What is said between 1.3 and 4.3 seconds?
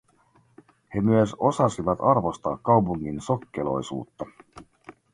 osasivat arvostaa kaupungin sokkeloisuutta.